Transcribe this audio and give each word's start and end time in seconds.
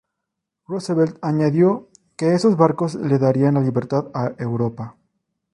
Roosevelt 0.65 1.19
añadió 1.21 1.87
que 2.17 2.33
esos 2.33 2.57
barcos 2.57 2.95
le 2.95 3.19
darían 3.19 3.53
la 3.53 3.59
libertad 3.61 4.07
a 4.15 4.33
Europa. 4.39 4.97